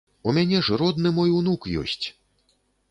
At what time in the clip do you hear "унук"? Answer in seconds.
1.41-1.71